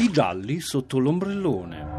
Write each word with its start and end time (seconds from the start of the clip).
I 0.00 0.10
gialli 0.10 0.60
sotto 0.60 0.98
l'ombrellone. 0.98 1.98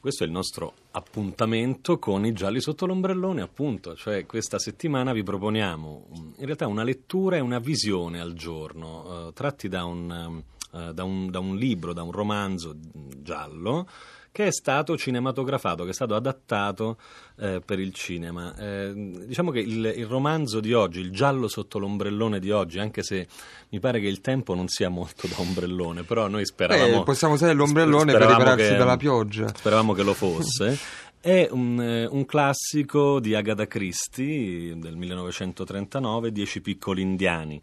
Questo 0.00 0.24
è 0.24 0.26
il 0.26 0.32
nostro 0.32 0.74
appuntamento 0.90 2.00
con 2.00 2.26
i 2.26 2.32
gialli 2.32 2.60
sotto 2.60 2.84
l'ombrellone, 2.84 3.42
appunto, 3.42 3.94
cioè 3.94 4.26
questa 4.26 4.58
settimana 4.58 5.12
vi 5.12 5.22
proponiamo 5.22 6.08
in 6.38 6.44
realtà 6.46 6.66
una 6.66 6.82
lettura 6.82 7.36
e 7.36 7.40
una 7.40 7.60
visione 7.60 8.18
al 8.20 8.32
giorno, 8.32 9.28
eh, 9.28 9.32
tratti 9.34 9.68
da 9.68 9.84
un, 9.84 10.42
eh, 10.72 10.92
da, 10.92 11.04
un, 11.04 11.30
da 11.30 11.38
un 11.38 11.54
libro, 11.54 11.92
da 11.92 12.02
un 12.02 12.10
romanzo 12.10 12.74
giallo 13.18 13.86
che 14.32 14.46
è 14.46 14.50
stato 14.50 14.96
cinematografato, 14.96 15.84
che 15.84 15.90
è 15.90 15.92
stato 15.92 16.14
adattato 16.14 16.96
eh, 17.38 17.60
per 17.64 17.78
il 17.78 17.92
cinema. 17.92 18.56
Eh, 18.56 18.92
diciamo 19.26 19.50
che 19.50 19.60
il, 19.60 19.92
il, 19.94 20.06
romanzo 20.06 20.58
di 20.58 20.72
oggi, 20.72 21.00
il 21.00 21.12
giallo 21.12 21.48
sotto 21.48 21.78
l'ombrellone 21.78 22.40
di 22.40 22.50
oggi, 22.50 22.78
anche 22.78 23.02
se 23.02 23.28
mi 23.68 23.78
pare 23.78 24.00
che 24.00 24.08
il 24.08 24.22
tempo 24.22 24.54
non 24.54 24.68
sia 24.68 24.88
molto 24.88 25.26
da 25.26 25.34
ombrellone, 25.36 26.02
però 26.04 26.28
noi 26.28 26.46
speravamo... 26.46 27.02
Eh, 27.02 27.04
possiamo 27.04 27.34
usare 27.34 27.52
l'ombrellone 27.52 28.12
per 28.12 28.22
ripararsi 28.22 28.68
che, 28.70 28.76
dalla 28.76 28.96
pioggia. 28.96 29.48
Speravamo 29.54 29.92
che 29.92 30.02
lo 30.02 30.14
fosse. 30.14 30.78
È 31.20 31.48
un, 31.50 31.80
eh, 31.80 32.06
un, 32.06 32.24
classico 32.24 33.20
di 33.20 33.34
Agatha 33.34 33.66
Christie 33.66 34.76
del 34.78 34.96
1939, 34.96 36.32
Dieci 36.32 36.62
piccoli 36.62 37.02
indiani 37.02 37.60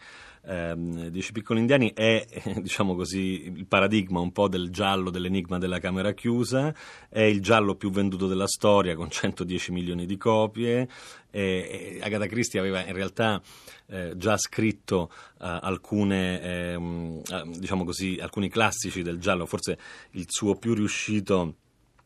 eh, 0.49 0.73
Dieci 1.11 1.31
piccoli 1.31 1.59
indiani 1.59 1.93
è, 1.93 2.25
diciamo 2.57 2.95
così, 2.95 3.53
il 3.55 3.67
paradigma 3.67 4.19
un 4.19 4.31
po' 4.31 4.47
del 4.47 4.71
giallo 4.71 5.11
dell'enigma 5.11 5.59
della 5.59 5.77
camera 5.77 6.13
chiusa, 6.13 6.73
è 7.07 7.21
il 7.21 7.39
giallo 7.39 7.75
più 7.75 7.91
venduto 7.91 8.25
della 8.25 8.47
storia 8.47 8.95
con 8.95 9.11
110 9.11 9.71
milioni 9.71 10.07
di 10.07 10.17
copie. 10.17 10.89
E, 11.29 11.99
Agatha 12.01 12.25
Christie 12.25 12.59
aveva 12.59 12.83
in 12.83 12.93
realtà 12.93 13.39
eh, 13.85 14.13
già 14.17 14.37
scritto 14.37 15.11
uh, 15.11 15.57
alcune, 15.61 16.41
eh, 16.41 17.21
diciamo 17.57 17.85
così, 17.85 18.17
alcuni 18.19 18.49
classici 18.49 19.03
del 19.03 19.19
giallo, 19.19 19.45
forse 19.45 19.77
il 20.11 20.25
suo 20.27 20.55
più 20.55 20.73
riuscito 20.73 21.55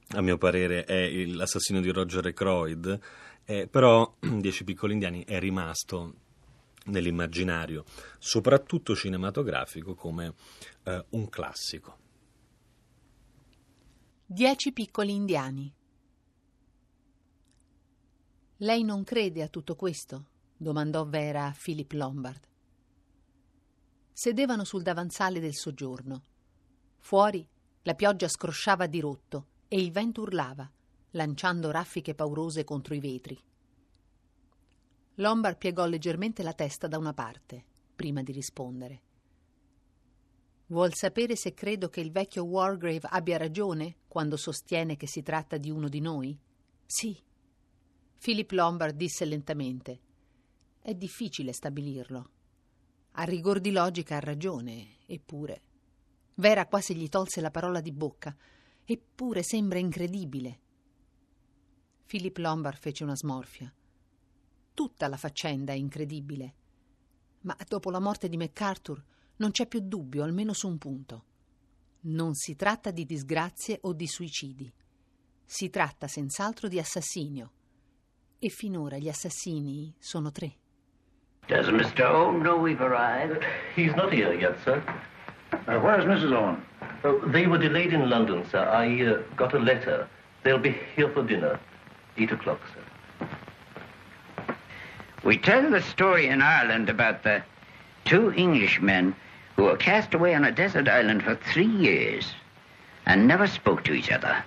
a 0.09 0.21
mio 0.21 0.37
parere 0.37 0.83
è 0.83 1.09
l'assassino 1.25 1.79
di 1.79 1.89
Roger 1.89 2.25
Ackroyd, 2.25 2.99
eh, 3.45 3.67
però 3.67 4.15
Dieci 4.19 4.63
piccoli 4.65 4.93
indiani 4.93 5.23
è 5.25 5.39
rimasto 5.39 6.15
nell'immaginario, 6.85 7.85
soprattutto 8.19 8.95
cinematografico, 8.95 9.95
come 9.95 10.33
eh, 10.83 11.05
un 11.09 11.29
classico. 11.29 11.97
Dieci 14.25 14.71
piccoli 14.71 15.13
indiani. 15.13 15.73
Lei 18.57 18.83
non 18.83 19.03
crede 19.03 19.43
a 19.43 19.47
tutto 19.47 19.75
questo? 19.75 20.27
domandò 20.55 21.05
Vera 21.05 21.47
a 21.47 21.55
Philip 21.55 21.91
Lombard. 21.91 22.47
Sedevano 24.11 24.63
sul 24.63 24.81
davanzale 24.81 25.39
del 25.39 25.55
soggiorno. 25.55 26.23
Fuori 26.99 27.45
la 27.81 27.95
pioggia 27.95 28.29
scrosciava 28.29 28.87
di 28.87 29.01
rotto 29.01 29.47
e 29.67 29.79
il 29.81 29.91
vento 29.91 30.21
urlava, 30.21 30.69
lanciando 31.11 31.69
raffiche 31.71 32.15
paurose 32.15 32.63
contro 32.63 32.93
i 32.95 32.99
vetri. 32.99 33.37
Lombard 35.15 35.57
piegò 35.57 35.85
leggermente 35.85 36.41
la 36.41 36.53
testa 36.53 36.87
da 36.87 36.97
una 36.97 37.13
parte, 37.13 37.63
prima 37.95 38.23
di 38.23 38.31
rispondere. 38.31 39.01
Vuol 40.67 40.93
sapere 40.95 41.35
se 41.35 41.53
credo 41.53 41.89
che 41.89 42.01
il 42.01 42.11
vecchio 42.11 42.45
Wargrave 42.45 43.07
abbia 43.11 43.37
ragione 43.37 43.97
quando 44.07 44.37
sostiene 44.37 44.95
che 44.95 45.07
si 45.07 45.21
tratta 45.21 45.57
di 45.57 45.69
uno 45.69 45.87
di 45.87 45.99
noi? 45.99 46.35
Sì. 46.83 47.15
Philip 48.17 48.49
Lombard 48.51 48.95
disse 48.95 49.25
lentamente. 49.25 49.99
È 50.81 50.95
difficile 50.95 51.53
stabilirlo. 51.53 52.29
A 53.11 53.23
rigor 53.23 53.59
di 53.59 53.71
logica 53.71 54.15
ha 54.15 54.19
ragione, 54.19 54.97
eppure. 55.05 55.61
Vera 56.35 56.65
quasi 56.65 56.95
gli 56.95 57.07
tolse 57.07 57.39
la 57.39 57.51
parola 57.51 57.79
di 57.79 57.91
bocca. 57.91 58.35
Eppure 58.83 59.43
sembra 59.43 59.77
incredibile. 59.77 60.59
Philip 62.07 62.37
Lombard 62.37 62.77
fece 62.79 63.03
una 63.03 63.15
smorfia. 63.15 63.71
Tutta 64.73 65.07
la 65.07 65.17
faccenda 65.17 65.71
è 65.71 65.75
incredibile. 65.75 66.53
Ma 67.41 67.55
dopo 67.67 67.91
la 67.91 67.99
morte 67.99 68.29
di 68.29 68.37
MacArthur 68.37 69.03
non 69.37 69.51
c'è 69.51 69.67
più 69.67 69.81
dubbio, 69.81 70.23
almeno 70.23 70.53
su 70.53 70.67
un 70.67 70.77
punto. 70.77 71.25
Non 72.01 72.33
si 72.33 72.55
tratta 72.55 72.91
di 72.91 73.05
disgrazie 73.05 73.79
o 73.81 73.93
di 73.93 74.07
suicidi. 74.07 74.71
Si 75.45 75.69
tratta 75.69 76.07
senz'altro 76.07 76.67
di 76.67 76.79
assassinio. 76.79 77.51
E 78.39 78.49
finora 78.49 78.97
gli 78.97 79.09
assassini 79.09 79.93
sono 79.99 80.31
tre. 80.31 80.57
Does 81.47 81.67
Mr. 81.67 82.05
Owen 82.05 82.41
know 82.41 82.57
we've 82.57 82.81
arrived? 82.81 83.43
He's 83.75 83.93
not 83.95 84.11
here 84.11 84.33
yet, 84.33 84.57
sir. 84.63 84.81
Uh, 85.67 85.79
where's 85.79 86.05
Mrs. 86.05 86.31
Owen? 86.31 86.63
Oh, 87.03 87.19
they 87.31 87.47
were 87.47 87.57
delayed 87.57 87.93
in 87.93 88.09
London, 88.09 88.43
sir. 88.49 88.59
I 88.59 89.01
uh, 89.05 89.35
got 89.35 89.53
a 89.53 89.59
letter. 89.59 90.07
They'll 90.43 90.57
be 90.57 90.75
here 90.95 91.09
for 91.09 91.23
dinner. 91.23 91.59
Eight 92.17 92.31
o'clock, 92.31 92.59
sir. 92.73 92.82
We 95.23 95.37
tell 95.37 95.69
the 95.69 95.81
story 95.81 96.27
in 96.27 96.41
Ireland 96.41 96.89
about 96.89 97.23
the 97.23 97.43
two 98.05 98.31
Englishmen 98.31 99.15
who 99.55 99.63
were 99.63 99.77
cast 99.77 100.13
away 100.13 100.35
on 100.35 100.43
a 100.43 100.51
desert 100.51 100.89
island 100.89 101.23
for 101.23 101.35
three 101.35 101.65
years 101.65 102.33
and 103.05 103.27
never 103.27 103.47
spoke 103.47 103.83
to 103.85 103.93
each 103.93 104.11
other 104.11 104.43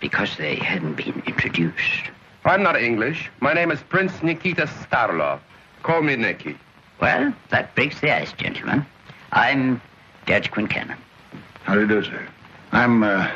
because 0.00 0.36
they 0.36 0.56
hadn't 0.56 0.94
been 0.94 1.22
introduced. 1.26 2.10
I'm 2.44 2.62
not 2.62 2.80
English. 2.80 3.30
My 3.40 3.54
name 3.54 3.70
is 3.70 3.82
Prince 3.82 4.22
Nikita 4.22 4.66
Starlov. 4.66 5.40
Call 5.82 6.02
me 6.02 6.14
Nicky. 6.14 6.56
Well, 7.00 7.34
that 7.50 7.74
breaks 7.74 8.00
the 8.00 8.14
ice, 8.14 8.32
gentlemen. 8.34 8.86
I'm 9.32 9.80
Judge 10.26 10.50
Quincannon. 10.50 10.96
How 11.64 11.74
do 11.74 11.80
you 11.80 11.88
do, 11.88 12.04
sir? 12.04 12.28
I'm 12.72 13.02
uh, 13.02 13.28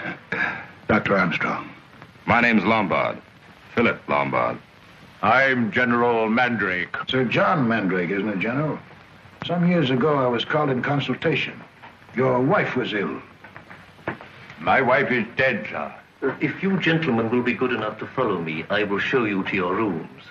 Dr. 0.86 1.16
Armstrong. 1.16 1.70
My 2.26 2.40
name's 2.40 2.64
Lombard. 2.64 3.20
Philip 3.74 4.00
Lombard. 4.08 4.58
I'm 5.22 5.72
General 5.72 6.28
Mandrake. 6.28 6.96
Sir 7.08 7.24
John 7.24 7.66
Mandrake, 7.66 8.10
isn't 8.10 8.28
it, 8.28 8.38
General? 8.38 8.78
Some 9.44 9.68
years 9.68 9.90
ago, 9.90 10.16
I 10.16 10.28
was 10.28 10.44
called 10.44 10.70
in 10.70 10.80
consultation. 10.80 11.60
Your 12.14 12.40
wife 12.40 12.76
was 12.76 12.92
ill. 12.92 13.20
My 14.60 14.80
wife 14.80 15.10
is 15.10 15.26
dead, 15.36 15.66
sir. 15.68 15.92
If 16.40 16.62
you 16.62 16.78
gentlemen 16.78 17.30
will 17.30 17.42
be 17.42 17.52
good 17.52 17.72
enough 17.72 17.98
to 17.98 18.06
follow 18.06 18.40
me, 18.40 18.64
I 18.70 18.84
will 18.84 19.00
show 19.00 19.24
you 19.24 19.42
to 19.44 19.54
your 19.56 19.74
rooms. 19.74 20.22